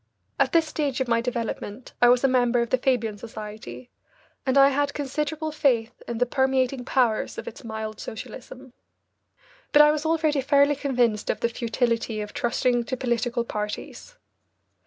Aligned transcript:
At 0.39 0.51
this 0.51 0.65
stage 0.65 0.99
of 0.99 1.07
my 1.07 1.21
development 1.21 1.93
I 2.01 2.09
was 2.09 2.23
a 2.23 2.27
member 2.27 2.59
of 2.63 2.71
the 2.71 2.79
Fabian 2.79 3.19
Society, 3.19 3.91
and 4.47 4.57
I 4.57 4.69
had 4.69 4.95
considerable 4.95 5.51
faith 5.51 6.01
in 6.07 6.17
the 6.17 6.25
permeating 6.25 6.85
powers 6.85 7.37
of 7.37 7.47
its 7.47 7.63
mild 7.63 7.99
socialism. 7.99 8.73
But 9.71 9.83
I 9.83 9.91
was 9.91 10.03
already 10.03 10.41
fairly 10.41 10.75
convinced 10.75 11.29
of 11.29 11.41
the 11.41 11.49
futility 11.49 12.19
of 12.19 12.33
trusting 12.33 12.85
to 12.85 12.97
political 12.97 13.43
parties. 13.43 14.15